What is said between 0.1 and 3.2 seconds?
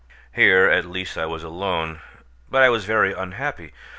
Here at least I was alone, but I was very